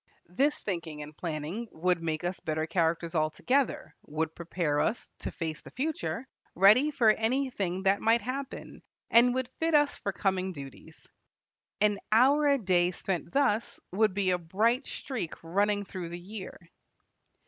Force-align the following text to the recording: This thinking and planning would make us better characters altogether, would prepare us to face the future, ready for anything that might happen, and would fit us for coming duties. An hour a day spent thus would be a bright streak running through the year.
This 0.29 0.59
thinking 0.63 1.03
and 1.03 1.15
planning 1.15 1.67
would 1.71 2.01
make 2.01 2.23
us 2.23 2.39
better 2.39 2.65
characters 2.65 3.13
altogether, 3.13 3.93
would 4.07 4.33
prepare 4.33 4.79
us 4.79 5.11
to 5.19 5.29
face 5.31 5.61
the 5.61 5.69
future, 5.69 6.27
ready 6.55 6.89
for 6.89 7.09
anything 7.11 7.83
that 7.83 8.01
might 8.01 8.21
happen, 8.21 8.81
and 9.11 9.35
would 9.35 9.47
fit 9.59 9.75
us 9.75 9.95
for 9.99 10.11
coming 10.11 10.53
duties. 10.53 11.07
An 11.81 11.99
hour 12.11 12.47
a 12.47 12.57
day 12.57 12.89
spent 12.89 13.31
thus 13.31 13.79
would 13.91 14.15
be 14.15 14.31
a 14.31 14.39
bright 14.39 14.87
streak 14.87 15.35
running 15.43 15.85
through 15.85 16.09
the 16.09 16.19
year. 16.19 16.57